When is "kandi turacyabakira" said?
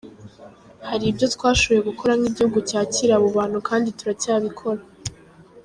3.67-4.81